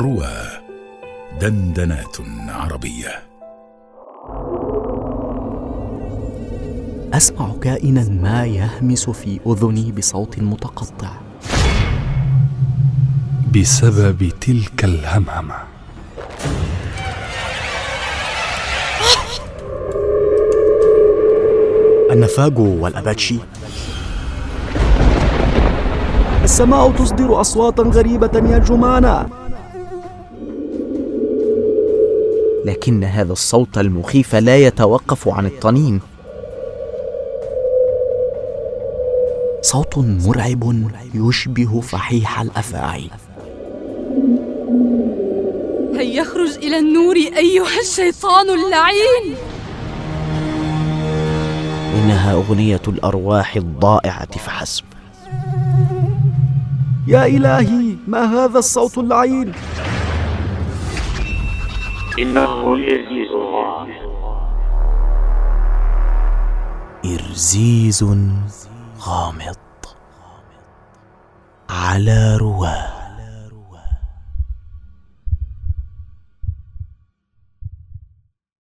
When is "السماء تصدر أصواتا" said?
26.44-27.82